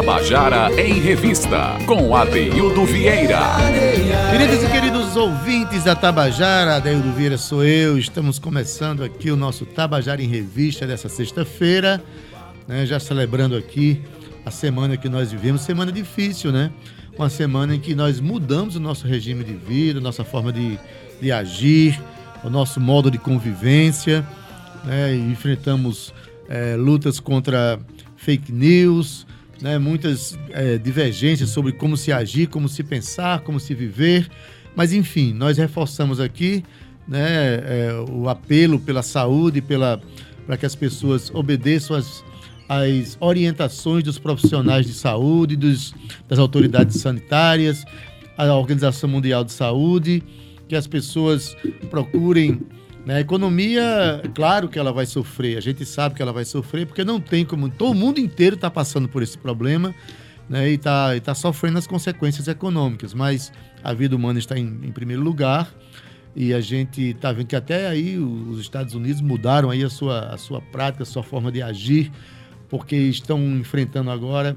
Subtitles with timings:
[0.00, 3.38] Tabajara em Revista, com Adeildo Vieira.
[4.30, 7.98] Queridos e queridos ouvintes da Tabajara, Adeildo Vieira sou eu.
[7.98, 12.02] Estamos começando aqui o nosso Tabajara em Revista dessa sexta-feira,
[12.66, 14.00] né, já celebrando aqui
[14.42, 16.72] a semana que nós vivemos, semana difícil, né?
[17.18, 20.78] Uma semana em que nós mudamos o nosso regime de vida, nossa forma de,
[21.20, 22.00] de agir,
[22.42, 24.26] o nosso modo de convivência,
[24.82, 25.14] né?
[25.14, 26.14] E enfrentamos
[26.48, 27.78] é, lutas contra
[28.16, 29.26] fake news,
[29.60, 34.28] né, muitas é, divergências sobre como se agir, como se pensar, como se viver.
[34.74, 36.64] Mas, enfim, nós reforçamos aqui
[37.06, 40.00] né, é, o apelo pela saúde, pela,
[40.46, 42.24] para que as pessoas obedeçam às,
[42.68, 45.94] às orientações dos profissionais de saúde, dos,
[46.28, 47.84] das autoridades sanitárias,
[48.36, 50.22] a Organização Mundial de Saúde,
[50.68, 51.56] que as pessoas
[51.90, 52.60] procurem?
[53.08, 57.04] A economia, claro que ela vai sofrer, a gente sabe que ela vai sofrer, porque
[57.04, 57.68] não tem como.
[57.68, 59.94] Todo mundo inteiro está passando por esse problema
[60.48, 60.70] né?
[60.70, 65.22] e está tá sofrendo as consequências econômicas, mas a vida humana está em, em primeiro
[65.22, 65.72] lugar
[66.34, 70.32] e a gente está vendo que até aí os Estados Unidos mudaram aí a sua,
[70.32, 72.12] a sua prática, a sua forma de agir,
[72.68, 74.56] porque estão enfrentando agora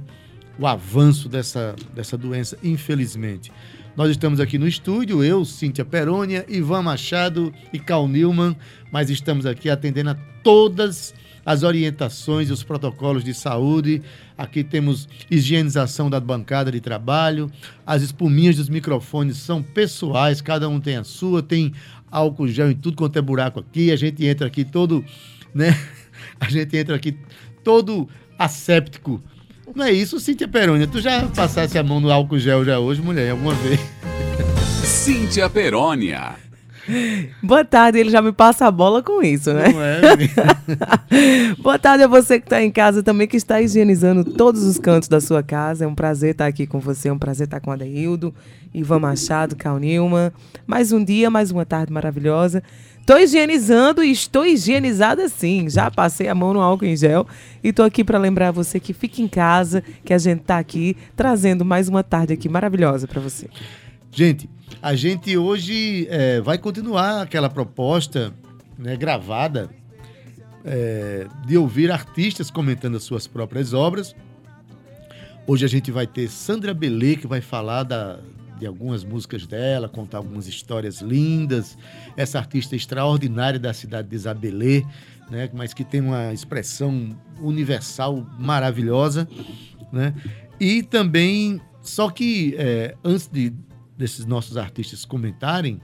[0.59, 3.51] o avanço dessa, dessa doença, infelizmente.
[3.95, 8.57] Nós estamos aqui no estúdio, eu, Cíntia Perônia, Ivan Machado e Cal Newman,
[8.91, 11.13] mas estamos aqui atendendo a todas
[11.45, 14.01] as orientações e os protocolos de saúde.
[14.35, 17.51] Aqui temos higienização da bancada de trabalho,
[17.85, 21.71] as espuminhas dos microfones são pessoais, cada um tem a sua, tem
[22.09, 23.91] álcool gel em tudo quanto é buraco aqui.
[23.91, 25.05] A gente entra aqui todo,
[25.53, 25.77] né?
[26.39, 27.15] A gente entra aqui
[27.63, 29.21] todo asséptico
[29.75, 30.87] não é isso, Cíntia Perônia?
[30.87, 33.79] Tu já passasse a mão no álcool gel já hoje, mulher, alguma vez?
[34.83, 36.35] Cíntia Perônia.
[37.41, 39.69] Boa tarde, ele já me passa a bola com isso, né?
[39.69, 44.63] Não é, Boa tarde a você que está em casa também, que está higienizando todos
[44.63, 45.85] os cantos da sua casa.
[45.85, 48.35] É um prazer estar aqui com você, é um prazer estar com a Adeildo,
[48.73, 50.31] Ivan Machado, Cal Nilman.
[50.67, 52.61] Mais um dia, mais uma tarde maravilhosa.
[53.03, 55.69] Estou higienizando e estou higienizada sim.
[55.69, 57.27] Já passei a mão no álcool em gel
[57.61, 60.95] e estou aqui para lembrar você que fique em casa, que a gente está aqui
[61.13, 63.49] trazendo mais uma tarde aqui maravilhosa para você.
[64.09, 64.49] Gente,
[64.81, 68.33] a gente hoje é, vai continuar aquela proposta
[68.79, 69.69] né, gravada
[70.63, 74.15] é, de ouvir artistas comentando as suas próprias obras.
[75.45, 78.21] Hoje a gente vai ter Sandra Belê, que vai falar da,
[78.59, 81.77] de algumas músicas dela, contar algumas histórias lindas.
[82.15, 84.83] Essa artista extraordinária da cidade de Isabelê,
[85.29, 89.27] né, mas que tem uma expressão universal maravilhosa.
[89.91, 90.13] Né?
[90.59, 93.53] E também, só que é, antes de,
[93.97, 95.81] desses nossos artistas comentarem,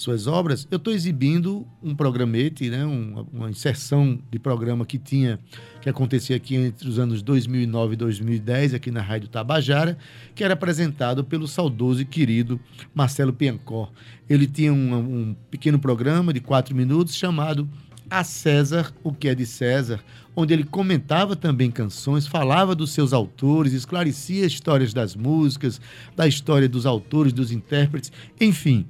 [0.00, 5.38] suas obras, eu estou exibindo um programete, né, uma, inserção de programa que tinha,
[5.80, 9.98] que acontecia aqui entre os anos 2009 e 2010, aqui na Rádio Tabajara,
[10.34, 12.60] que era apresentado pelo saudoso e querido
[12.94, 13.90] Marcelo Piancó.
[14.28, 17.68] Ele tinha um, um pequeno programa de quatro minutos chamado
[18.08, 20.00] A César, o que é de César,
[20.36, 25.80] onde ele comentava também canções, falava dos seus autores, esclarecia histórias das músicas,
[26.14, 28.86] da história dos autores, dos intérpretes, enfim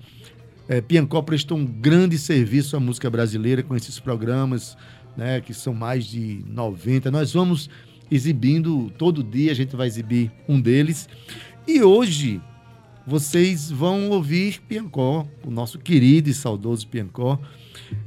[0.68, 4.76] é, Piancó prestou um grande serviço à música brasileira com esses programas,
[5.16, 7.10] né, que são mais de 90.
[7.10, 7.70] Nós vamos
[8.10, 11.08] exibindo todo dia, a gente vai exibir um deles.
[11.66, 12.40] E hoje
[13.06, 17.40] vocês vão ouvir Piancó, o nosso querido e saudoso Piancó,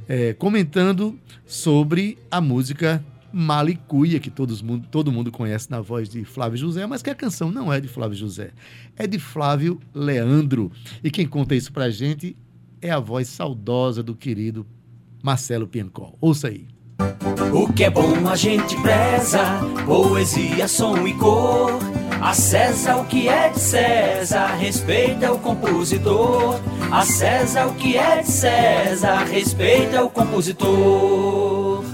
[0.08, 6.58] é, comentando sobre a música Malicuia, que todos todo mundo conhece na voz de Flávio
[6.58, 8.50] José, mas que a canção não é de Flávio José,
[8.96, 10.70] é de Flávio Leandro.
[11.02, 12.36] E quem conta isso pra gente
[12.82, 14.66] é a voz saudosa do querido
[15.22, 16.18] Marcelo Piancol.
[16.20, 16.66] Ouça aí.
[17.54, 21.78] O que é bom a gente preza, poesia, som e cor.
[22.20, 26.60] A César o que é de César, respeita o compositor.
[26.90, 31.84] A César o que é de César, respeita o compositor.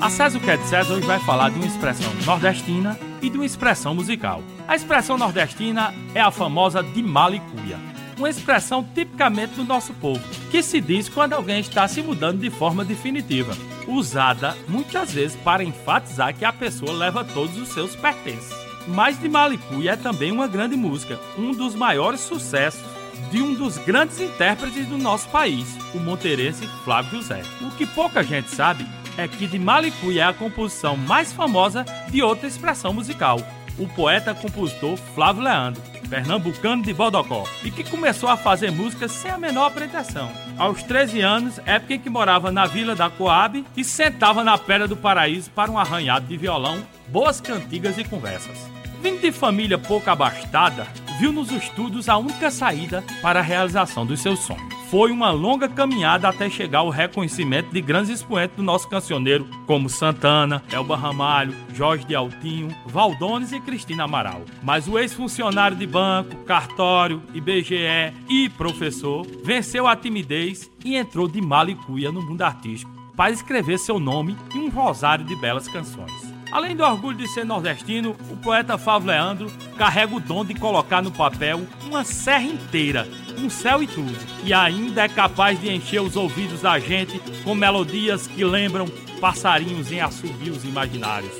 [0.00, 3.28] A César o que é de César hoje vai falar de uma expressão nordestina e
[3.28, 4.42] de uma expressão musical.
[4.66, 7.78] A expressão nordestina é a famosa de malicuia
[8.20, 12.50] uma expressão tipicamente do nosso povo, que se diz quando alguém está se mudando de
[12.50, 13.56] forma definitiva,
[13.88, 18.54] usada muitas vezes para enfatizar que a pessoa leva todos os seus pertences.
[18.86, 22.82] Mas de Malicuia é também uma grande música, um dos maiores sucessos
[23.30, 27.42] de um dos grandes intérpretes do nosso país, o monterense Flávio José.
[27.62, 32.22] O que pouca gente sabe é que de Malicuia é a composição mais famosa de
[32.22, 33.38] outra expressão musical,
[33.80, 39.38] o poeta-compositor Flávio Leandro, pernambucano de Bodocó, e que começou a fazer música sem a
[39.38, 40.30] menor apresentação.
[40.58, 44.86] Aos 13 anos, época em que morava na vila da Coab e sentava na Pedra
[44.86, 48.58] do Paraíso para um arranhado de violão, boas cantigas e conversas.
[49.02, 50.86] Vindo de família pouco abastada,
[51.18, 54.79] viu nos estudos a única saída para a realização dos seus sonhos.
[54.90, 59.88] Foi uma longa caminhada até chegar ao reconhecimento de grandes expoentes do nosso cancioneiro, como
[59.88, 64.42] Santana, Elba Ramalho, Jorge de Altinho, Valdones e Cristina Amaral.
[64.64, 71.40] Mas o ex-funcionário de banco, cartório, IBGE e professor venceu a timidez e entrou de
[71.40, 76.34] malicuia no mundo artístico para escrever seu nome e um rosário de belas canções.
[76.50, 81.00] Além do orgulho de ser nordestino, o poeta Fábio Leandro carrega o dom de colocar
[81.00, 83.06] no papel uma serra inteira,
[83.40, 84.16] um céu e tudo.
[84.44, 88.86] E ainda é capaz de encher os ouvidos da gente com melodias que lembram
[89.20, 91.32] passarinhos em assobios imaginários.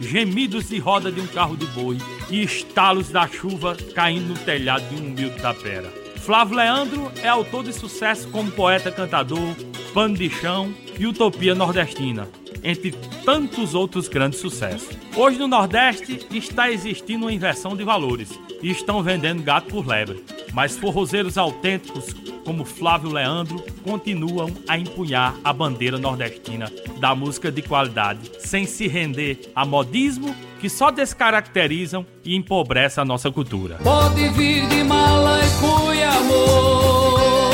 [0.00, 1.98] Gemidos de roda de um carro de boi
[2.30, 5.92] e estalos da chuva caindo no telhado de um humilde tapera.
[6.16, 9.54] Flávio Leandro é autor de sucesso como poeta cantador,
[9.94, 12.28] pano de chão e utopia nordestina
[12.62, 12.92] entre
[13.24, 14.96] tantos outros grandes sucessos.
[15.16, 20.24] Hoje no Nordeste está existindo uma inversão de valores e estão vendendo gato por lebre.
[20.58, 22.12] Mas forrozeiros autênticos
[22.44, 26.68] como Flávio Leandro continuam a empunhar a bandeira nordestina
[26.98, 33.04] da música de qualidade, sem se render a modismo que só descaracterizam e empobrecem a
[33.04, 33.76] nossa cultura.
[33.84, 37.50] Pode vir de mala e cuia, amor,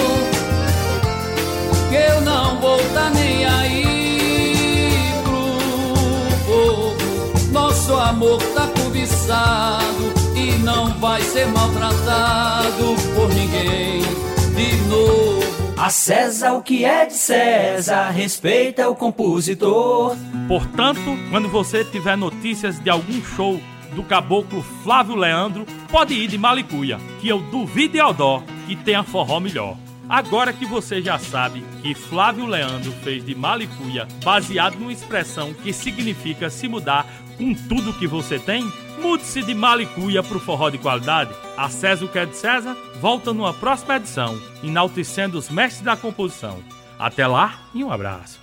[1.91, 3.85] que eu não vou tá nem aí.
[7.53, 10.14] nosso amor tá cobiçado
[11.05, 14.01] vai ser maltratado por ninguém
[14.57, 15.75] de novo.
[15.77, 20.17] A César o que é de César, respeita o compositor.
[20.49, 23.61] Portanto, quando você tiver notícias de algum show
[23.95, 29.03] do caboclo Flávio Leandro, pode ir de Malicuia, que eu duvido e dó que tenha
[29.03, 29.77] forró melhor.
[30.09, 35.73] Agora que você já sabe que Flávio Leandro fez de Malicuia baseado numa expressão que
[35.73, 37.07] significa se mudar
[37.37, 38.71] com tudo que você tem,
[39.01, 41.35] mude-se de Malicuia para o forró de qualidade.
[41.57, 45.97] A César o que é de César volta numa próxima edição, enaltecendo os mestres da
[45.97, 46.59] composição.
[46.99, 48.41] Até lá e um abraço.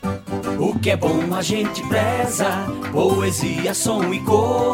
[0.60, 2.50] O que é bom a gente preza,
[2.92, 4.71] poesia, som e cor.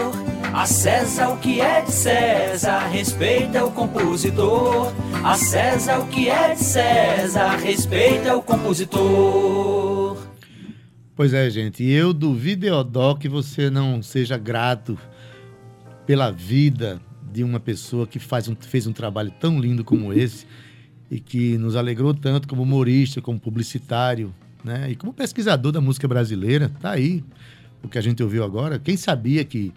[0.58, 4.92] A César o que é de César, respeita o compositor.
[5.24, 10.18] A César o que é de César, respeita o compositor.
[11.16, 14.98] Pois é, gente, eu duvido, Eodó, que você não seja grato
[16.08, 17.00] pela vida
[17.32, 20.48] de uma pessoa que faz um, fez um trabalho tão lindo como esse
[21.12, 24.34] e que nos alegrou tanto como humorista, como publicitário,
[24.64, 24.90] né?
[24.90, 27.24] E como pesquisador da música brasileira, tá aí
[27.84, 28.80] o que a gente ouviu agora.
[28.80, 29.72] Quem sabia que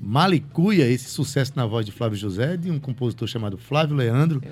[0.00, 4.42] Malicuia, esse sucesso na voz de Flávio José, de um compositor chamado Flávio Leandro,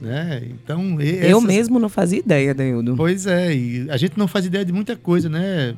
[0.00, 0.42] né?
[0.50, 1.30] Então, essas...
[1.30, 2.94] eu mesmo não fazia ideia, Deildo.
[2.96, 5.76] Pois é, e a gente não faz ideia de muita coisa, né?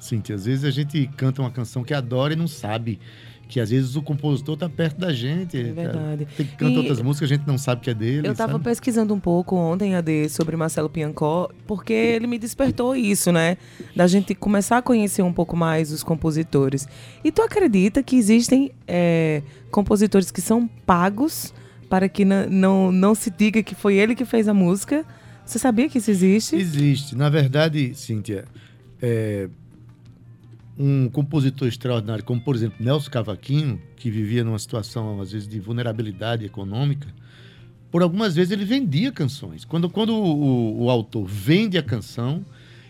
[0.00, 2.98] Cintia, às vezes a gente canta uma canção que adora e não sabe
[3.50, 5.58] que às vezes o compositor está perto da gente.
[5.58, 6.26] É verdade.
[6.36, 8.28] Tem que cantar outras músicas, a gente não sabe que é dele.
[8.28, 13.32] Eu estava pesquisando um pouco ontem, AD, sobre Marcelo Piancó, porque ele me despertou isso,
[13.32, 13.56] né?
[13.94, 16.86] Da gente começar a conhecer um pouco mais os compositores.
[17.24, 19.42] E tu acredita que existem é,
[19.72, 21.52] compositores que são pagos
[21.88, 25.04] para que não, não se diga que foi ele que fez a música?
[25.44, 26.54] Você sabia que isso existe?
[26.54, 27.16] Existe.
[27.16, 28.44] Na verdade, Cíntia,
[29.02, 29.48] é,
[30.78, 35.60] um compositor extraordinário, como por exemplo Nelson Cavaquinho, que vivia numa situação às vezes de
[35.60, 37.08] vulnerabilidade econômica,
[37.90, 39.64] por algumas vezes ele vendia canções.
[39.64, 42.44] Quando, quando o, o autor vende a canção,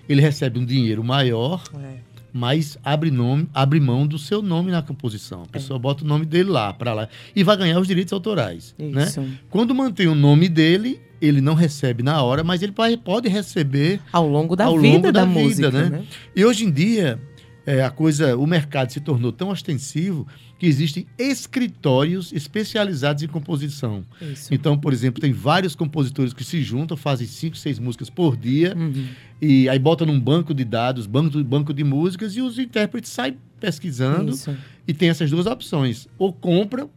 [0.09, 1.97] ele recebe um dinheiro maior, é.
[2.33, 5.43] mas abre, nome, abre mão do seu nome na composição.
[5.43, 5.81] A pessoa é.
[5.81, 8.75] bota o nome dele lá, para lá, e vai ganhar os direitos autorais.
[8.79, 9.07] Né?
[9.49, 12.73] Quando mantém o nome dele, ele não recebe na hora, mas ele
[13.05, 15.89] pode receber ao longo da ao vida longo da, da vida, música, né?
[15.91, 16.05] né?
[16.35, 17.21] E hoje em dia
[17.67, 20.27] é, a coisa, o mercado se tornou tão ostensivo
[20.59, 24.05] que existem escritórios especializados em composição.
[24.21, 24.53] Isso.
[24.53, 28.75] Então, por exemplo, tem vários compositores que se juntam, fazem cinco, seis músicas por dia
[28.77, 29.07] uhum.
[29.41, 33.37] e aí botam num banco de dados, banco, banco de músicas e os intérpretes saem
[33.59, 34.57] pesquisando Isso.
[34.87, 36.91] e tem essas duas opções: ou compram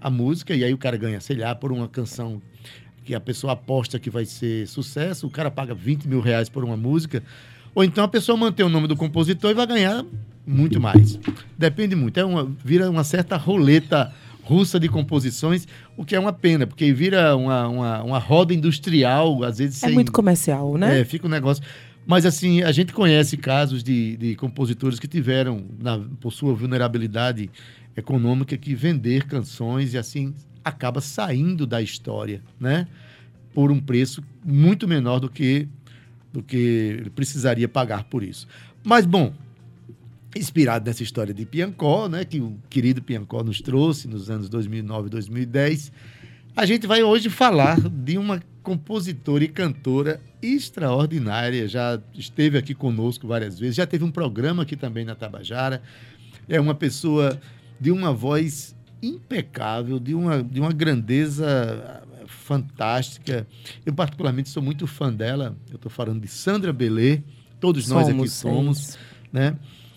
[0.00, 2.40] a música e aí o cara ganha, sei lá, por uma canção
[3.04, 6.64] que a pessoa aposta que vai ser sucesso, o cara paga 20 mil reais por
[6.64, 7.22] uma música
[7.74, 10.04] ou então a pessoa mantém o nome do compositor e vai ganhar
[10.46, 11.18] muito mais.
[11.56, 12.18] Depende muito.
[12.18, 14.12] É uma, vira uma certa roleta
[14.42, 19.44] russa de composições, o que é uma pena, porque vira uma, uma, uma roda industrial,
[19.44, 19.82] às vezes.
[19.82, 21.00] É sem, muito comercial, né?
[21.00, 21.62] É, fica um negócio.
[22.04, 27.48] Mas, assim, a gente conhece casos de, de compositores que tiveram, na, por sua vulnerabilidade
[27.96, 30.34] econômica, que vender canções e, assim,
[30.64, 32.88] acaba saindo da história, né?
[33.54, 35.68] Por um preço muito menor do que
[36.32, 38.46] do que ele precisaria pagar por isso.
[38.84, 39.32] Mas, bom,
[40.34, 45.08] inspirado nessa história de Piancó, né, que o querido Piancó nos trouxe nos anos 2009
[45.08, 45.92] e 2010.
[46.56, 53.26] A gente vai hoje falar de uma compositora e cantora extraordinária, já esteve aqui conosco
[53.26, 55.82] várias vezes, já teve um programa aqui também na Tabajara.
[56.48, 57.40] É uma pessoa
[57.80, 63.46] de uma voz impecável, de uma, de uma grandeza fantástica.
[63.84, 65.56] Eu, particularmente, sou muito fã dela.
[65.68, 67.20] Eu estou falando de Sandra Belê,
[67.58, 68.98] todos somos, nós aqui somos,
[69.32, 69.56] né?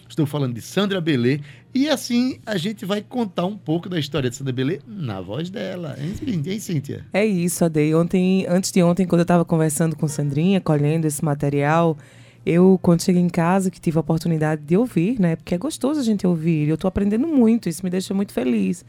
[0.09, 1.39] Estou falando de Sandra Belê.
[1.73, 5.49] E assim a gente vai contar um pouco da história de Sandra Belê na voz
[5.49, 5.95] dela.
[5.99, 6.13] Hein,
[6.45, 7.03] hein Cíntia?
[7.11, 7.95] É isso, Adei.
[7.95, 11.97] Ontem, antes de ontem, quando eu estava conversando com Sandrinha, colhendo esse material,
[12.45, 15.35] eu, quando cheguei em casa, que tive a oportunidade de ouvir, né?
[15.35, 16.67] Porque é gostoso a gente ouvir.
[16.67, 18.85] Eu estou aprendendo muito, isso me deixa muito feliz.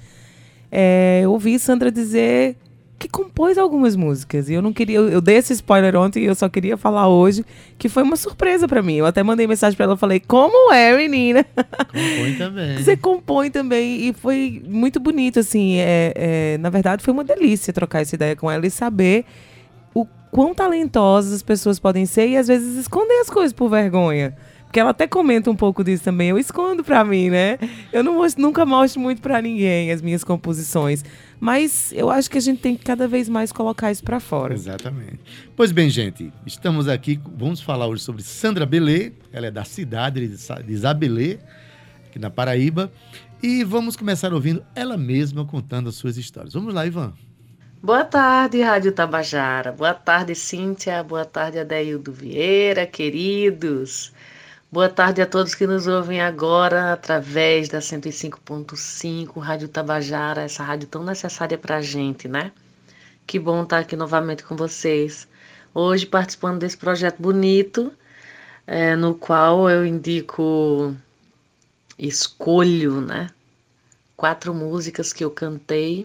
[0.70, 2.56] É, eu ouvi Sandra dizer
[3.04, 4.48] que compôs algumas músicas.
[4.48, 4.96] E eu não queria.
[4.96, 7.44] Eu, eu dei esse spoiler ontem e eu só queria falar hoje
[7.78, 8.94] que foi uma surpresa para mim.
[8.94, 12.78] Eu até mandei mensagem para ela, falei: "Como é, menina?" Compõe também.
[12.82, 15.76] Você compõe também e foi muito bonito assim.
[15.76, 19.26] É, é, na verdade, foi uma delícia trocar essa ideia com ela e saber
[19.94, 24.34] o quão talentosas as pessoas podem ser e às vezes esconder as coisas por vergonha.
[24.74, 26.30] Porque ela até comenta um pouco disso também.
[26.30, 27.60] Eu escondo para mim, né?
[27.92, 31.04] Eu não mostro, nunca mostro muito para ninguém as minhas composições.
[31.38, 34.52] Mas eu acho que a gente tem que cada vez mais colocar isso para fora.
[34.52, 35.20] Exatamente.
[35.54, 39.12] Pois bem, gente, estamos aqui, vamos falar hoje sobre Sandra Belê.
[39.32, 41.38] Ela é da cidade de Isabelê,
[42.08, 42.90] aqui na Paraíba.
[43.40, 46.52] E vamos começar ouvindo ela mesma contando as suas histórias.
[46.52, 47.14] Vamos lá, Ivan.
[47.80, 49.70] Boa tarde, Rádio Tabajara.
[49.70, 51.00] Boa tarde, Cíntia.
[51.04, 54.12] Boa tarde, Adeildo Vieira, queridos.
[54.74, 60.88] Boa tarde a todos que nos ouvem agora através da 105.5 Rádio Tabajara, essa rádio
[60.88, 62.50] tão necessária para a gente, né?
[63.24, 65.28] Que bom estar aqui novamente com vocês.
[65.72, 67.92] Hoje participando desse projeto bonito,
[68.66, 70.92] é, no qual eu indico,
[71.96, 73.30] escolho, né?
[74.16, 76.04] Quatro músicas que eu cantei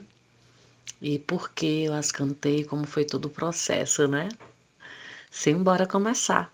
[1.02, 4.30] e por que eu as cantei, como foi todo o processo, né?
[5.32, 6.54] Simbora começar.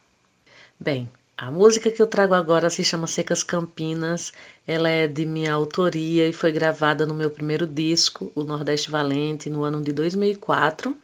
[0.79, 4.31] Bem, a música que eu trago agora se chama Secas Campinas.
[4.65, 9.49] Ela é de minha autoria e foi gravada no meu primeiro disco, o Nordeste Valente,
[9.49, 10.91] no ano de 2004.
[10.91, 10.95] Uh,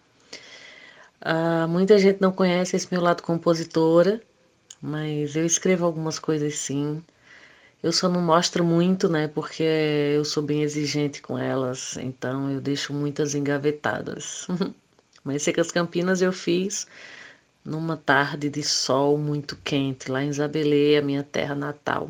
[1.21, 4.21] ah, muita gente não conhece esse meu lado compositora,
[4.81, 7.03] mas eu escrevo algumas coisas sim.
[7.83, 9.27] Eu só não mostro muito, né?
[9.27, 9.63] Porque
[10.15, 14.47] eu sou bem exigente com elas, então eu deixo muitas engavetadas.
[15.25, 16.88] mas Secas Campinas eu fiz
[17.63, 22.10] numa tarde de sol muito quente, lá em Isabelê, a minha terra natal.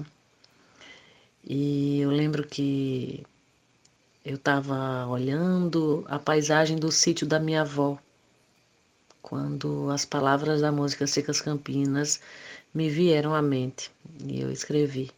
[1.44, 3.26] E eu lembro que
[4.24, 7.98] eu estava olhando a paisagem do sítio da minha avó,
[9.22, 12.22] quando as palavras da música Secas Campinas
[12.74, 13.92] me vieram à mente
[14.24, 15.12] e eu escrevi.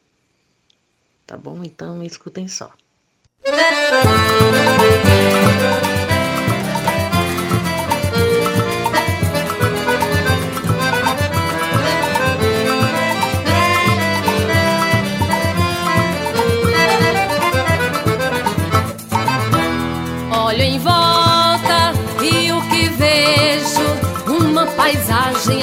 [1.26, 1.64] Tá bom?
[1.64, 2.74] Então escutem só.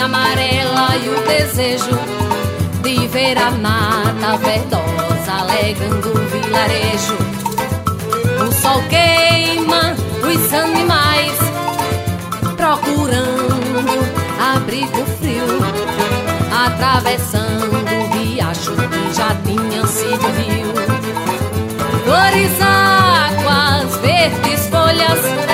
[0.03, 1.99] Amarela e o desejo
[2.83, 7.17] de ver a mata verdosa alegrando o vilarejo.
[8.41, 11.39] O sol queima os animais,
[12.57, 14.01] procurando
[14.55, 15.61] abrigo frio,
[16.67, 20.73] atravessando o riacho que já tinha sido rio.
[22.05, 25.50] Flores, águas, verdes folhas,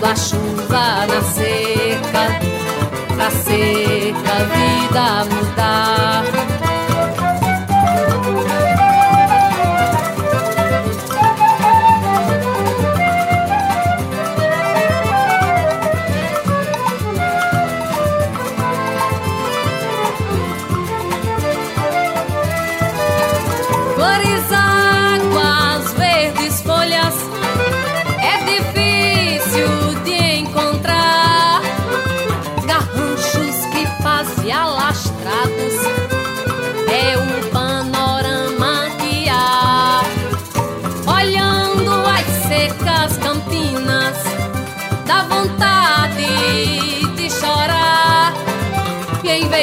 [0.00, 2.40] mandando a chuva na seca
[3.14, 6.09] pra seca vida mudar.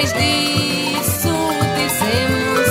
[0.08, 1.36] Depois disso
[1.76, 2.70] dissemos,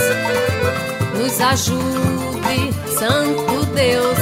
[1.18, 4.18] nos ajude, Santo Deus,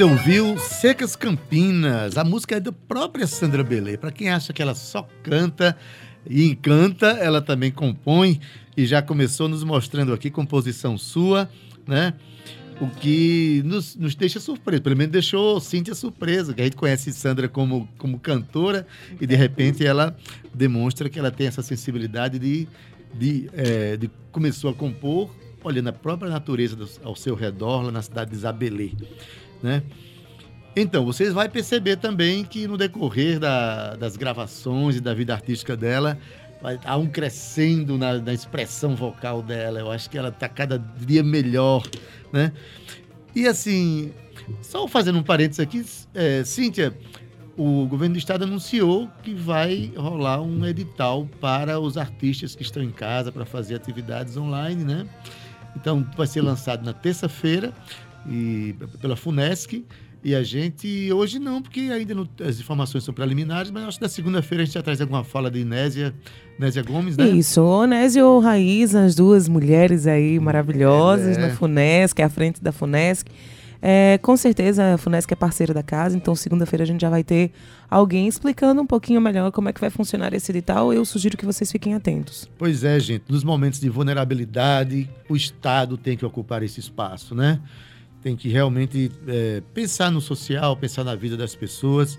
[0.00, 3.98] Você ouviu Secas Campinas, a música é da própria Sandra Belê.
[3.98, 5.76] Para quem acha que ela só canta
[6.26, 8.40] e encanta, ela também compõe
[8.74, 11.50] e já começou nos mostrando aqui composição sua,
[11.86, 12.14] né?
[12.80, 17.12] O que nos, nos deixa surpreso, pelo menos deixou Cíntia surpresa, que a gente conhece
[17.12, 18.86] Sandra como, como cantora
[19.20, 20.16] e de repente ela
[20.54, 22.66] demonstra que ela tem essa sensibilidade de,
[23.12, 25.28] de, eh, de começou a compor
[25.62, 28.92] olhando a própria natureza do- ao seu redor, lá na cidade de Isabelê
[29.62, 29.82] né?
[30.74, 35.76] Então, vocês vão perceber também que no decorrer da- das gravações e da vida artística
[35.76, 36.16] dela,
[36.84, 39.80] há um crescendo na, na expressão vocal dela.
[39.80, 41.82] Eu acho que ela está cada dia melhor,
[42.32, 42.52] né?
[43.34, 44.12] E assim,
[44.62, 46.96] só fazendo um parênteses aqui, é, Cíntia,
[47.56, 52.82] o governo do estado anunciou que vai rolar um edital para os artistas que estão
[52.82, 55.06] em casa para fazer atividades online, né?
[55.76, 57.72] Então, vai ser lançado na terça-feira
[58.28, 59.84] e pela Funesc.
[60.22, 64.02] E a gente, hoje não, porque ainda não- as informações são preliminares, mas acho que
[64.02, 66.14] na segunda-feira a gente já traz alguma fala de Inésia,
[66.58, 67.26] Inésia Gomes, né?
[67.30, 71.40] Isso, Onésio ou Raíza, as duas mulheres aí maravilhosas É.
[71.40, 73.30] na Funesc, à frente da Funesc.
[73.82, 77.24] É, com certeza a Funesc é parceira da casa, então segunda-feira a gente já vai
[77.24, 77.50] ter
[77.88, 80.92] alguém explicando um pouquinho melhor como é que vai funcionar esse edital.
[80.92, 82.46] Eu sugiro que vocês fiquem atentos.
[82.58, 87.58] Pois é, gente, nos momentos de vulnerabilidade, o Estado tem que ocupar esse espaço, né?
[88.22, 92.18] Tem que realmente é, pensar no social, pensar na vida das pessoas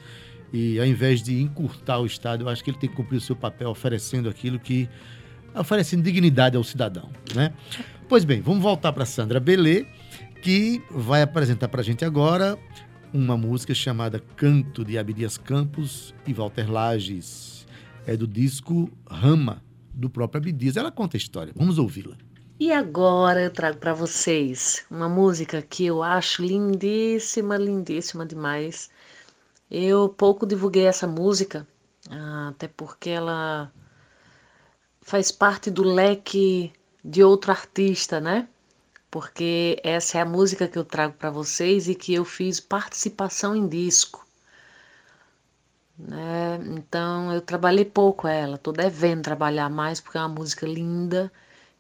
[0.54, 3.22] e ao invés de encurtar o Estado, eu acho que ele tem que cumprir o
[3.22, 4.90] seu papel oferecendo aquilo que
[5.56, 7.54] oferecendo dignidade ao cidadão, né?
[8.08, 9.86] Pois bem, vamos voltar para Sandra Belê,
[10.42, 12.58] que vai apresentar para a gente agora
[13.14, 17.66] uma música chamada Canto de Abdias Campos e Walter Lages.
[18.06, 19.62] É do disco Rama,
[19.94, 20.76] do próprio Abdias.
[20.76, 21.54] Ela conta a história.
[21.56, 22.16] Vamos ouvi-la.
[22.62, 28.88] E agora eu trago para vocês uma música que eu acho lindíssima, lindíssima demais.
[29.70, 31.68] Eu pouco divulguei essa música,
[32.08, 33.74] ah, até porque ela
[35.02, 36.72] faz parte do leque
[37.04, 38.48] de outro artista, né?
[39.10, 43.56] Porque essa é a música que eu trago para vocês e que eu fiz participação
[43.56, 44.24] em disco.
[45.98, 46.60] Né?
[46.78, 51.32] Então eu trabalhei pouco ela, tô devendo trabalhar mais porque é uma música linda.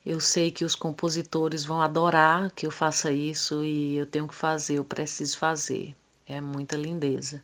[0.03, 4.33] Eu sei que os compositores vão adorar que eu faça isso e eu tenho que
[4.33, 5.95] fazer, eu preciso fazer.
[6.25, 7.43] É muita lindeza.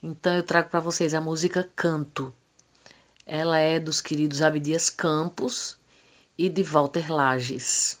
[0.00, 2.32] Então eu trago para vocês a música Canto.
[3.26, 5.76] Ela é dos queridos Abdias Campos
[6.38, 7.98] e de Walter Lages.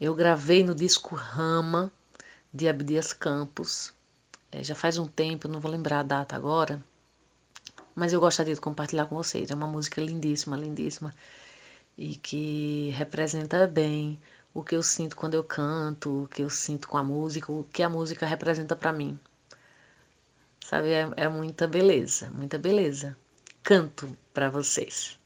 [0.00, 1.90] Eu gravei no disco Rama
[2.54, 3.92] de Abdias Campos.
[4.52, 6.80] É, já faz um tempo, não vou lembrar a data agora,
[7.96, 9.50] mas eu gostaria de compartilhar com vocês.
[9.50, 11.12] É uma música lindíssima, lindíssima
[11.96, 14.20] e que representa bem
[14.54, 17.64] o que eu sinto quando eu canto, o que eu sinto com a música, o
[17.64, 19.18] que a música representa para mim.
[20.64, 23.16] Sabe, é, é muita beleza, muita beleza.
[23.62, 25.18] Canto para vocês.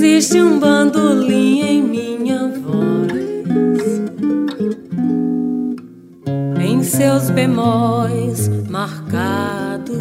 [0.00, 3.82] Existe um bandolim em minha voz,
[6.64, 9.96] em seus bemóis marcados,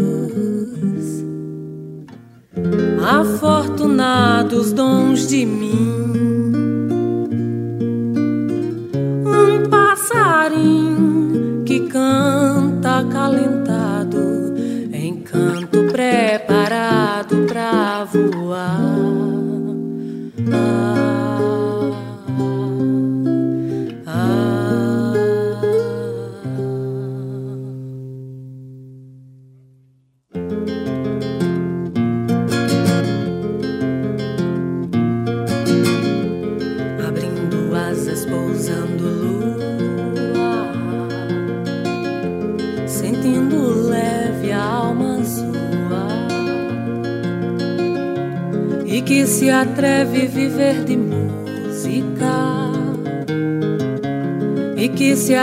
[3.04, 5.90] afortunados dons de mim.
[9.26, 12.67] Um passarinho que canta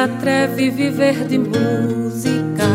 [0.04, 2.68] atreve viver de música.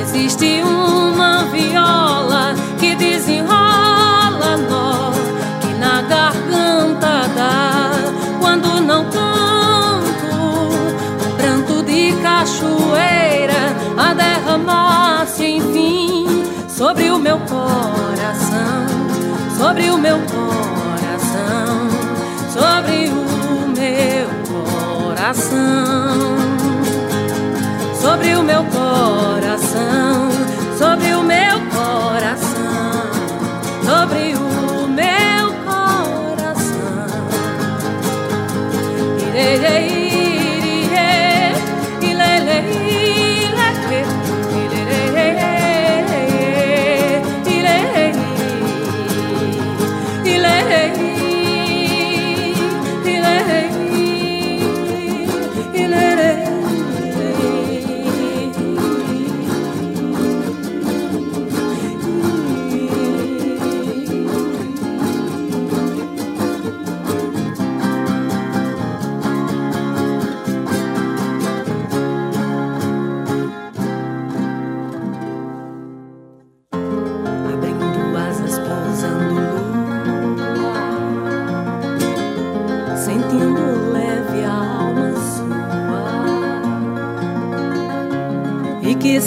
[0.00, 5.12] Existe uma viola que desenrola nó
[5.60, 7.90] que na garganta dá
[8.40, 18.86] quando não canto um pranto de cachoeira a derramar-se enfim sobre o meu coração,
[19.58, 20.85] sobre o meu coração,
[25.26, 26.36] coração,
[28.00, 30.28] sobre o meu coração,
[30.78, 31.55] sobre o meu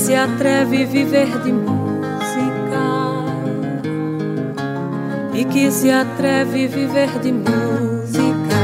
[0.09, 2.81] se atreve a viver de música,
[5.35, 8.59] e que se atreve a viver de música.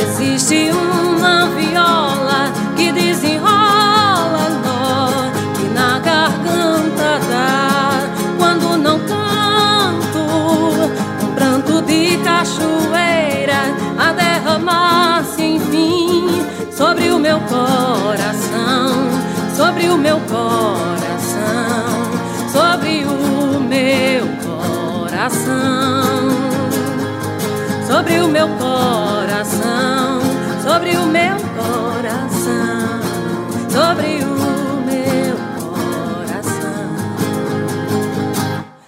[0.00, 5.10] Existe uma viola que desenrola nó
[5.56, 8.06] que na garganta dá.
[8.38, 10.20] Quando não canto
[11.20, 16.28] um pranto de cachoeira a derramar-se enfim
[16.70, 19.27] sobre o meu coração,
[19.58, 21.48] sobre o meu coração,
[22.52, 25.98] sobre o meu coração.
[27.84, 30.20] Sobre o meu coração,
[30.62, 33.00] sobre o meu coração,
[33.68, 34.28] sobre o
[34.86, 36.94] meu coração,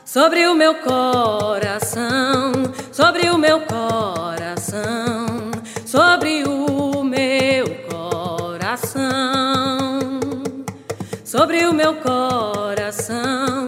[0.04, 3.69] sobre o meu coração, sobre o meu coração,
[11.30, 13.59] sobre o meu coração,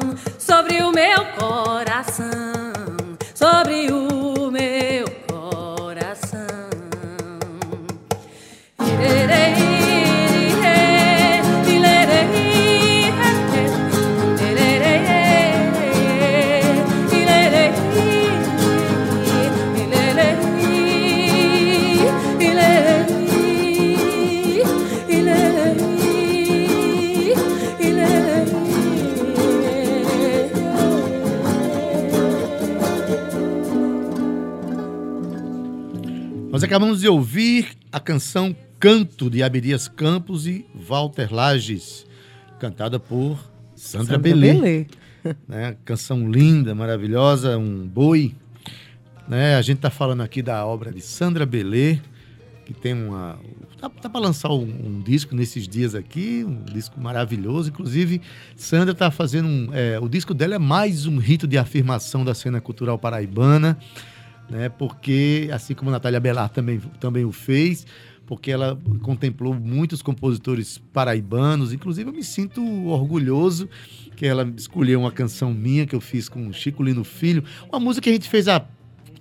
[36.72, 42.06] acabamos de ouvir a canção Canto de Abdias Campos e Walter Lages,
[42.58, 43.38] cantada por
[43.76, 44.54] Sandra, Sandra Belê.
[44.54, 44.86] Belê.
[45.46, 45.76] Né?
[45.84, 48.34] Canção linda, maravilhosa, um boi.
[49.28, 49.56] Né?
[49.56, 51.98] A gente está falando aqui da obra de Sandra Belê,
[52.64, 53.38] que tem uma.
[53.78, 57.68] Tá, tá para lançar um, um disco nesses dias aqui, um disco maravilhoso.
[57.68, 58.22] Inclusive,
[58.56, 59.68] Sandra está fazendo um.
[59.74, 63.78] é, o disco dela é mais um rito de afirmação da cena cultural paraibana,
[64.48, 64.68] né?
[64.68, 67.86] Porque, assim como a Natália Belar também, também o fez,
[68.26, 71.72] porque ela contemplou muitos compositores paraibanos.
[71.72, 73.68] Inclusive, eu me sinto orgulhoso
[74.16, 78.04] que ela escolheu uma canção minha que eu fiz com Chico Lino Filho, uma música
[78.04, 78.64] que a gente fez há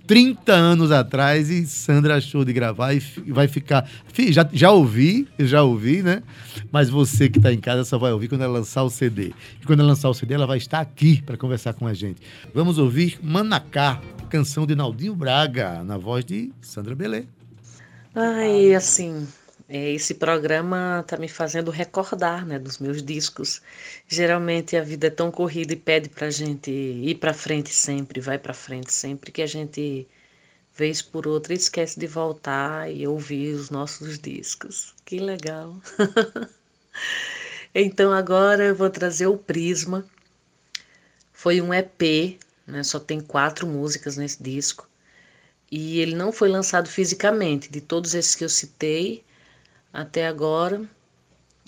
[0.06, 3.88] 30 anos atrás e Sandra achou de gravar e vai ficar.
[4.12, 6.22] Fi, Já, já ouvi, já ouvi, né?
[6.70, 9.32] Mas você que está em casa só vai ouvir quando ela lançar o CD.
[9.60, 12.20] E quando ela lançar o CD, ela vai estar aqui para conversar com a gente.
[12.54, 17.24] Vamos ouvir Manacá, canção de Naldinho Braga, na voz de Sandra Belê.
[18.14, 19.26] Ai, assim,
[19.78, 23.62] esse programa tá me fazendo recordar, né, dos meus discos.
[24.06, 28.38] Geralmente a vida é tão corrida e pede pra gente ir pra frente sempre, vai
[28.38, 30.06] pra frente sempre, que a gente,
[30.76, 34.94] vez por outra, esquece de voltar e ouvir os nossos discos.
[35.04, 35.80] Que legal!
[37.74, 40.04] Então agora eu vou trazer o Prisma.
[41.32, 44.86] Foi um EP, né, só tem quatro músicas nesse disco.
[45.70, 47.70] E ele não foi lançado fisicamente.
[47.70, 49.24] De todos esses que eu citei
[49.92, 50.88] até agora,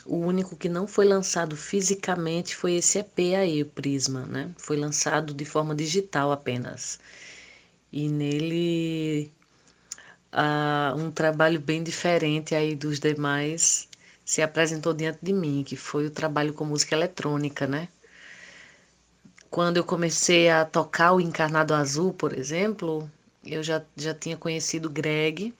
[0.06, 4.50] o único que não foi lançado fisicamente foi esse EP aí, o Prisma, né?
[4.56, 6.98] Foi lançado de forma digital apenas.
[7.92, 9.32] E nele
[10.32, 13.88] uh, um trabalho bem diferente aí dos demais
[14.24, 17.88] se apresentou diante de mim, que foi o trabalho com música eletrônica, né?
[19.50, 23.10] Quando eu comecei a tocar o Encarnado Azul, por exemplo,
[23.44, 25.54] eu já, já tinha conhecido Greg,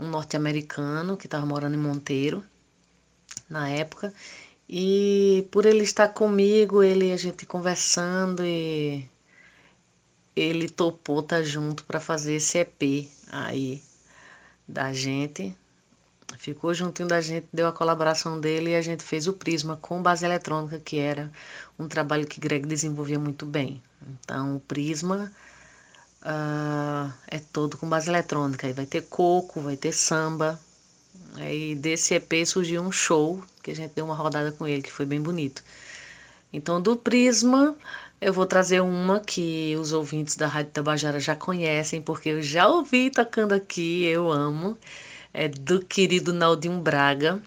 [0.00, 2.42] um norte-americano que estava morando em Monteiro
[3.48, 4.12] na época.
[4.68, 9.08] E por ele estar comigo, ele a gente conversando e
[10.34, 13.82] ele topou tá junto para fazer esse EP aí
[14.66, 15.54] da gente.
[16.38, 20.00] Ficou juntinho da gente, deu a colaboração dele e a gente fez o Prisma com
[20.00, 21.30] base eletrônica, que era
[21.78, 23.82] um trabalho que Greg desenvolvia muito bem.
[24.00, 25.30] Então, o Prisma
[26.22, 28.66] uh, é todo com base eletrônica.
[28.66, 30.58] Aí vai ter coco, vai ter samba,
[31.36, 34.92] Aí desse EP surgiu um show que a gente deu uma rodada com ele, que
[34.92, 35.62] foi bem bonito.
[36.52, 37.76] Então, do Prisma,
[38.20, 42.68] eu vou trazer uma que os ouvintes da Rádio Tabajara já conhecem, porque eu já
[42.68, 44.76] ouvi tocando aqui, eu amo.
[45.32, 47.40] É do querido Naldinho Braga.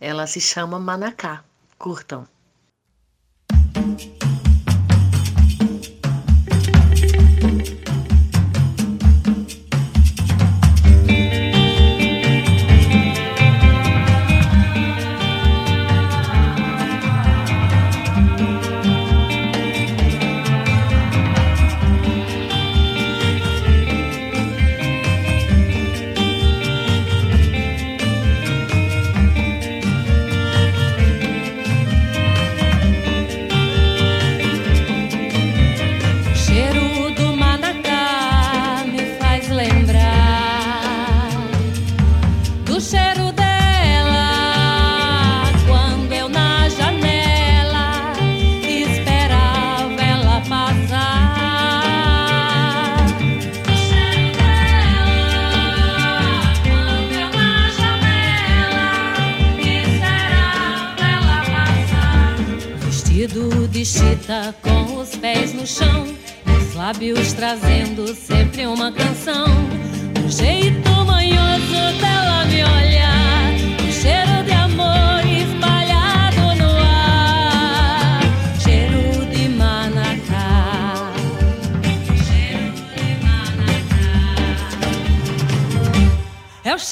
[0.00, 1.42] Ela se chama Manacá.
[1.78, 2.26] Curtam.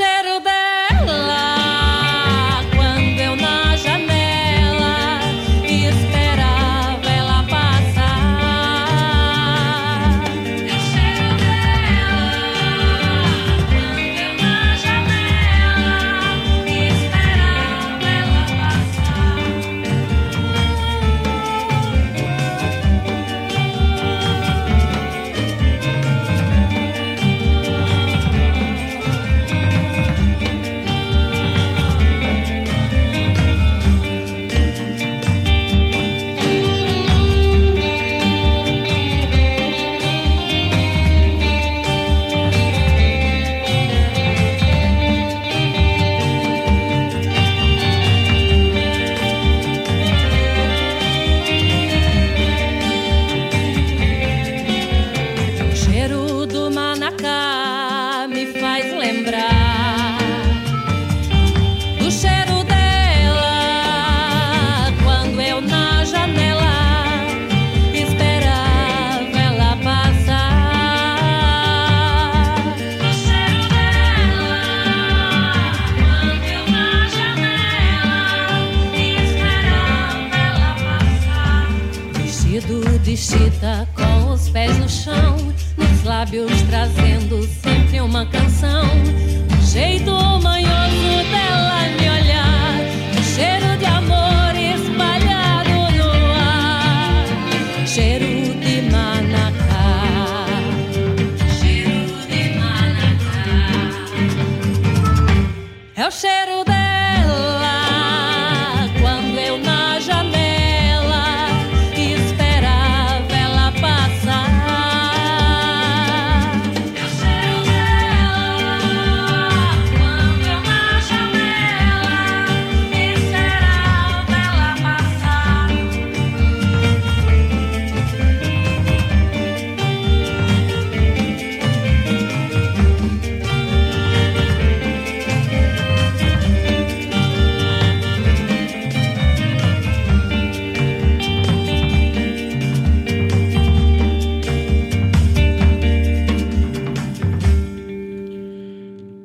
[0.00, 1.53] É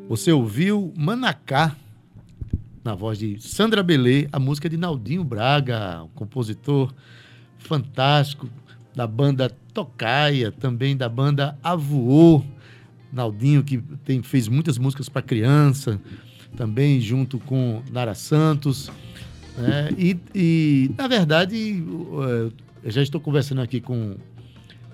[0.10, 1.76] você ouviu Manacá,
[2.84, 6.92] na voz de Sandra Belê, a música de Naldinho Braga, um compositor
[7.60, 8.50] fantástico
[8.96, 12.44] da banda Tocaia, também da banda Avuô.
[13.14, 16.02] Naldinho, que tem, fez muitas músicas para criança,
[16.58, 18.92] também junto com Nara Santos.
[19.56, 19.90] Né?
[19.96, 21.84] E, e, na verdade,
[22.84, 24.16] eu já estou conversando aqui com,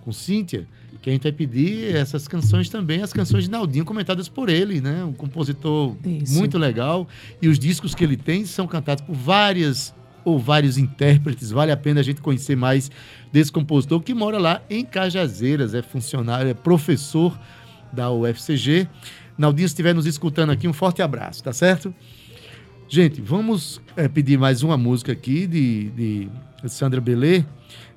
[0.02, 0.68] com Cíntia,
[1.06, 4.82] que a gente vai pedir essas canções também, as canções de Naldinho comentadas por ele,
[4.82, 5.04] né?
[5.04, 6.34] Um compositor Isso.
[6.34, 7.08] muito legal.
[7.40, 11.52] E os discos que ele tem são cantados por várias ou vários intérpretes.
[11.52, 12.90] Vale a pena a gente conhecer mais
[13.32, 17.40] desse compositor que mora lá em Cajazeiras, é funcionário, é professor
[17.94, 18.88] da UFCG.
[19.38, 21.94] Naldinho, se estiver nos escutando aqui, um forte abraço, tá certo?
[22.88, 26.30] Gente, vamos é, pedir mais uma música aqui de, de
[26.70, 27.44] Sandra Belê.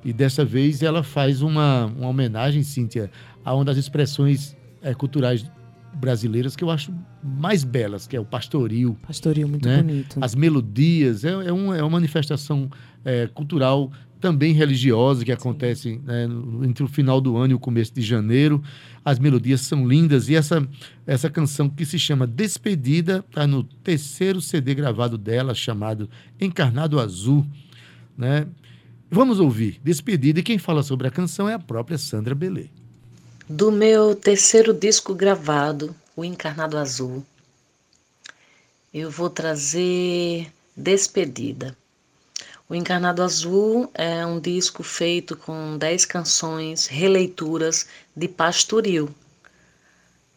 [0.04, 3.10] E dessa vez ela faz uma, uma homenagem, Cíntia,
[3.44, 5.44] a uma das expressões é, culturais
[5.92, 8.96] brasileiras que eu acho mais belas, que é o pastoril.
[9.06, 9.82] Pastoril, muito né?
[9.82, 10.18] bonito.
[10.20, 12.70] As melodias, é, é, uma, é uma manifestação
[13.04, 16.26] é, cultural também religiosa que acontece né,
[16.62, 18.62] entre o final do ano e o começo de janeiro.
[19.04, 20.66] As melodias são lindas e essa,
[21.06, 27.46] essa canção que se chama Despedida está no terceiro CD gravado dela, chamado Encarnado Azul.
[28.16, 28.46] Né?
[29.10, 32.66] Vamos ouvir Despedida e quem fala sobre a canção é a própria Sandra Belê.
[33.48, 37.24] Do meu terceiro disco gravado, O Encarnado Azul,
[38.92, 41.76] eu vou trazer Despedida.
[42.70, 49.08] O Encarnado Azul é um disco feito com dez canções, releituras de pastoril.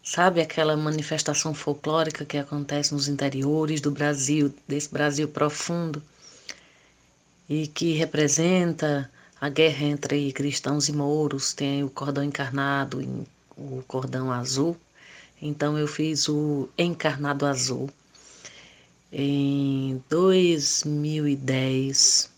[0.01, 6.01] Sabe aquela manifestação folclórica que acontece nos interiores do Brasil, desse Brasil profundo,
[7.49, 13.05] e que representa a guerra entre cristãos e mouros, tem o cordão encarnado
[13.57, 14.77] o cordão azul.
[15.41, 17.89] Então eu fiz o encarnado azul
[19.11, 22.31] em 2010,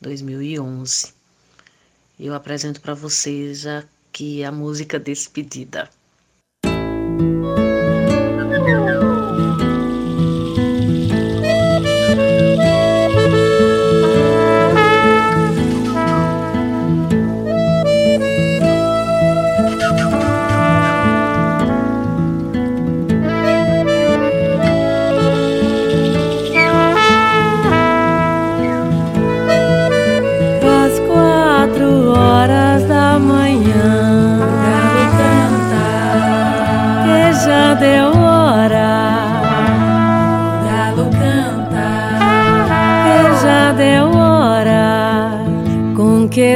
[0.00, 1.14] 2011.
[2.20, 5.88] Eu apresento para vocês aqui a música Despedida.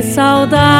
[0.09, 0.78] 扫荡。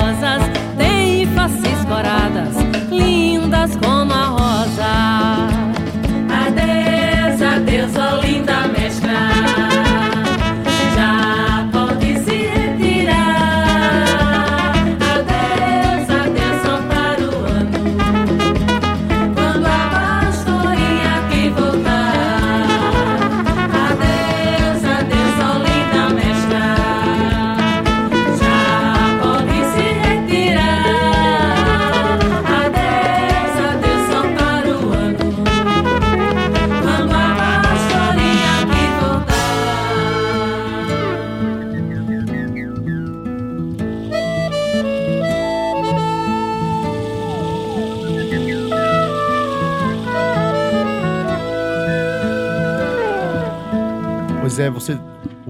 [0.00, 0.33] Você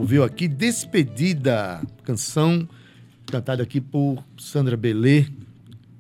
[0.04, 2.68] ouviu aqui Despedida, canção
[3.24, 5.24] cantada aqui por Sandra Belê,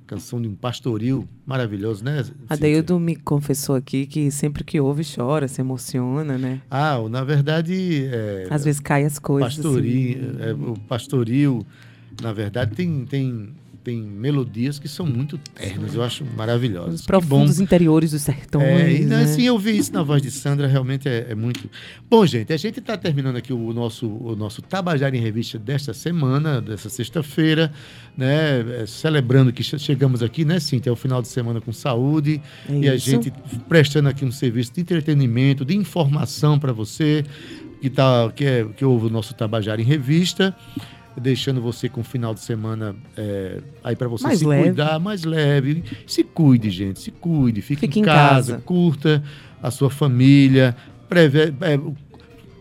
[0.06, 2.22] canção de um pastoril maravilhoso, né?
[2.50, 6.60] Adeildo me confessou aqui que sempre que ouve chora, se emociona, né?
[6.70, 8.04] Ah, na verdade...
[8.12, 9.54] É, Às vezes cai as coisas.
[9.54, 10.42] Pastoril, assim.
[10.42, 11.66] é, o pastoril,
[12.20, 17.00] na verdade, tem, tem tem melodias que são muito ternas, eu acho maravilhosas.
[17.00, 18.64] Os profundos interiores dos sertões.
[18.64, 19.24] É, e né?
[19.24, 21.68] assim, eu vi isso na voz de Sandra, realmente é, é muito.
[22.08, 25.92] Bom, gente, a gente está terminando aqui o nosso, o nosso Tabajara em Revista desta
[25.92, 27.70] semana, dessa sexta-feira,
[28.16, 28.82] né?
[28.82, 32.40] É, celebrando que chegamos aqui, né, Cintia, ao final de semana com saúde.
[32.66, 33.30] É e a gente
[33.68, 37.22] prestando aqui um serviço de entretenimento, de informação para você
[37.82, 40.56] que, tá, que, é, que ouve o nosso Tabajara em Revista
[41.16, 44.64] deixando você com o final de semana é, aí para você mais se leve.
[44.64, 45.84] cuidar, mais leve.
[46.06, 47.62] Se cuide, gente, se cuide.
[47.62, 49.22] Fique, Fique em, casa, casa, curta
[49.62, 50.76] a sua família,
[51.08, 51.80] preve, é,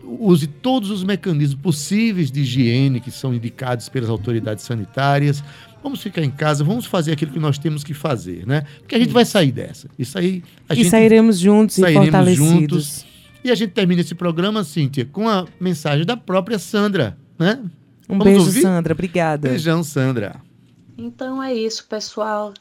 [0.02, 5.42] use todos os mecanismos possíveis de higiene que são indicados pelas autoridades sanitárias.
[5.82, 8.64] Vamos ficar em casa, vamos fazer aquilo que nós temos que fazer, né?
[8.78, 9.88] Porque a gente vai sair dessa.
[9.98, 10.42] Isso aí.
[10.66, 12.84] A e gente, sairemos juntos sairemos e fortalecidos.
[12.84, 13.06] Juntos.
[13.44, 17.60] E a gente termina esse programa, Cíntia, com a mensagem da própria Sandra, né?
[18.08, 18.62] Um Vamos beijo, ouvir?
[18.62, 18.92] Sandra.
[18.92, 19.48] Obrigada.
[19.48, 20.40] Beijão, Sandra.
[20.96, 22.52] Então é isso, pessoal.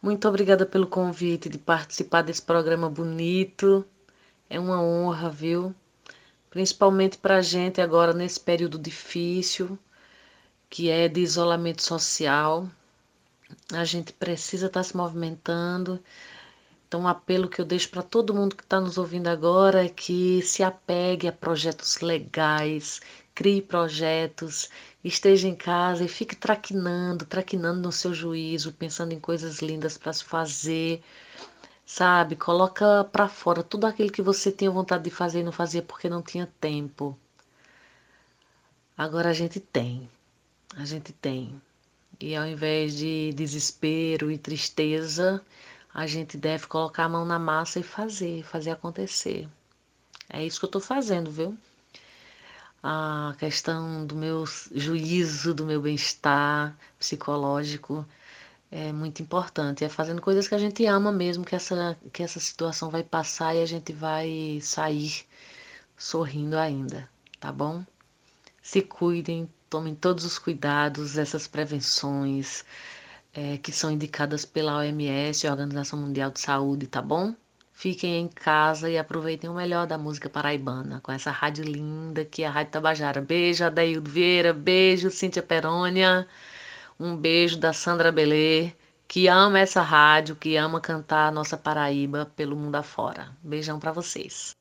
[0.00, 3.84] Muito obrigada pelo convite de participar desse programa bonito.
[4.48, 5.74] É uma honra, viu?
[6.50, 9.78] Principalmente para a gente agora nesse período difícil,
[10.70, 12.68] que é de isolamento social.
[13.72, 16.00] A gente precisa estar tá se movimentando.
[16.86, 19.88] Então, um apelo que eu deixo para todo mundo que está nos ouvindo agora é
[19.88, 23.00] que se apegue a projetos legais,
[23.34, 24.70] crie projetos,
[25.02, 30.12] esteja em casa e fique traquinando, traquinando no seu juízo, pensando em coisas lindas para
[30.12, 31.02] se fazer,
[31.84, 32.36] sabe?
[32.36, 36.08] Coloca para fora tudo aquilo que você tinha vontade de fazer e não fazia porque
[36.08, 37.18] não tinha tempo.
[38.96, 40.08] Agora a gente tem,
[40.76, 41.60] a gente tem.
[42.20, 45.42] E ao invés de desespero e tristeza,
[45.96, 49.48] a gente deve colocar a mão na massa e fazer, fazer acontecer.
[50.28, 51.56] É isso que eu estou fazendo, viu?
[52.82, 58.06] a questão do meu juízo, do meu bem-estar psicológico
[58.70, 59.84] é muito importante.
[59.84, 63.56] É fazendo coisas que a gente ama mesmo, que essa, que essa situação vai passar
[63.56, 65.24] e a gente vai sair
[65.96, 67.08] sorrindo ainda,
[67.40, 67.84] tá bom?
[68.62, 72.64] Se cuidem, tomem todos os cuidados, essas prevenções
[73.36, 77.34] é, que são indicadas pela OMS, a Organização Mundial de Saúde, tá bom?
[77.70, 82.42] Fiquem em casa e aproveitem o melhor da música paraibana com essa rádio linda que
[82.42, 83.20] é a Rádio Tabajara.
[83.20, 84.54] Beijo, Adaildo Vieira.
[84.54, 86.26] Beijo, Cíntia Perônia.
[86.98, 88.72] Um beijo da Sandra Belê,
[89.06, 93.28] que ama essa rádio, que ama cantar a nossa Paraíba pelo mundo afora.
[93.44, 94.52] Beijão para vocês.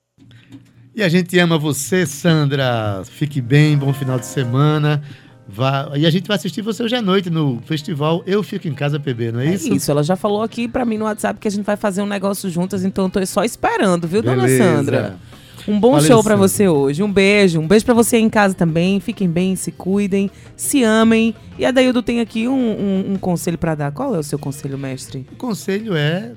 [0.93, 3.01] E a gente ama você, Sandra.
[3.05, 5.01] Fique bem, bom final de semana.
[5.47, 8.73] Vá, e a gente vai assistir você hoje à noite no festival Eu Fico em
[8.73, 9.73] Casa PB, não é, é isso?
[9.73, 12.07] Isso, ela já falou aqui para mim no WhatsApp que a gente vai fazer um
[12.07, 14.57] negócio juntas, então eu tô só esperando, viu, Beleza.
[14.57, 15.19] dona Sandra?
[15.67, 17.01] Um bom Valeu, show para você hoje.
[17.01, 17.59] Um beijo.
[17.59, 18.99] Um beijo para você aí em casa também.
[18.99, 21.33] Fiquem bem, se cuidem, se amem.
[21.57, 23.91] E a Daildo tem aqui um, um, um conselho para dar.
[23.91, 25.25] Qual é o seu conselho, mestre?
[25.31, 26.33] O conselho é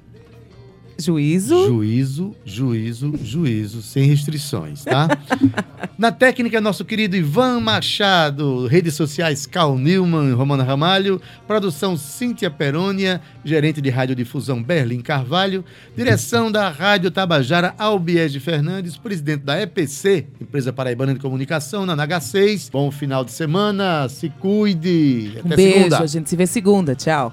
[1.01, 1.66] Juízo.
[1.66, 5.07] Juízo, juízo, juízo, sem restrições, tá?
[5.96, 13.20] Na técnica, nosso querido Ivan Machado, redes sociais Cal Newman, Romana Ramalho, produção Cíntia Perônia,
[13.44, 15.64] gerente de radiodifusão Berlim Carvalho,
[15.96, 22.70] direção da Rádio Tabajara Albiege Fernandes, presidente da EPC, Empresa Paraibana de Comunicação, na NH6.
[22.72, 25.34] Bom final de semana, se cuide.
[25.38, 25.99] Até um beijo, segunda.
[26.01, 26.96] a gente se vê segunda.
[26.96, 27.32] Tchau.